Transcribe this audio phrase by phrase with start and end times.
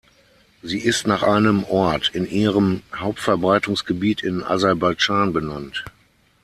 [0.63, 5.85] Sie ist nach einem Ort in ihrem Hauptverbreitungsgebiet in Aserbaidschan benannt.